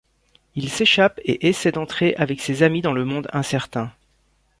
[0.55, 3.93] Il s'échappe et essaie d'entrer avec ses amis dans le monde Incertain.